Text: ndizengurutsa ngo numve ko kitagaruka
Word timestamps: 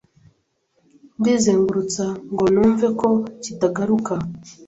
ndizengurutsa 1.19 2.05
ngo 2.33 2.45
numve 2.53 2.87
ko 2.99 3.09
kitagaruka 3.43 4.13